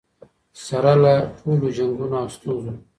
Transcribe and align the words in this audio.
سره 0.65 0.93
له 1.03 1.13
ټولو 1.37 1.65
جنګونو 1.77 2.15
او 2.21 2.27
ستونزو. 2.35 2.73